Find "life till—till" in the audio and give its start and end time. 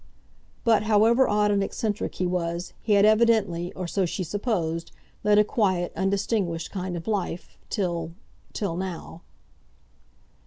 7.07-8.77